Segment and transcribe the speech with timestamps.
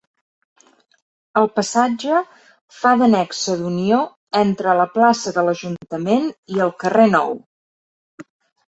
[1.41, 2.21] El passatge
[2.79, 4.01] fa de nexe d'unió
[4.43, 7.41] entre la plaça de l'Ajuntament i el carrer Nou.